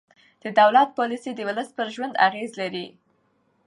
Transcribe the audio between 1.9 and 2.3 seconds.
ژوند